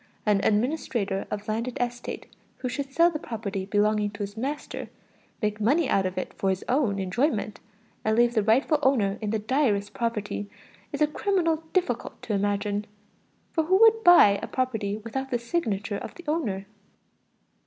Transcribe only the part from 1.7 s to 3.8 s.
estate who should sell the property